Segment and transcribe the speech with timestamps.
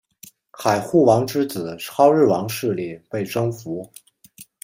[0.49, 3.93] 海护王之子超日王势力被征服。